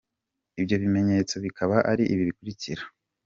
Ibyo 0.59 0.75
bimenyetso 0.83 1.35
bikaba 1.45 1.75
ari 1.91 2.03
ibi 2.13 2.23
bikurikira:. 2.29 2.83